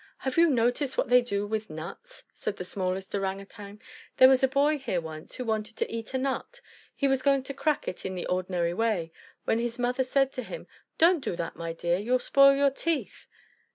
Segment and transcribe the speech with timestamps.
[0.25, 3.79] "Have you noticed what they do with nuts?" said the smallest Orang Utang.
[4.17, 6.61] "There was a boy here once who wanted to eat a nut, and
[6.95, 9.11] he was going to crack it in the ordinary way,
[9.45, 10.65] when his mother said to him,
[10.97, 13.27] 'Don't do that, my dear, you'll spoil your teeth!'